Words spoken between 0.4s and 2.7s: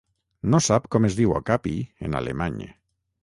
No sap com es diu ocapi en alemany.